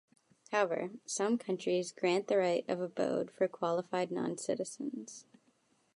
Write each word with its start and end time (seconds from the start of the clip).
However, 0.49 0.93
some 1.05 1.37
countries 1.37 1.91
grant 1.91 2.27
the 2.27 2.37
right 2.37 2.65
of 2.67 2.81
abode 2.81 3.29
for 3.29 3.47
qualified 3.47 4.09
non-citizens. 4.09 5.27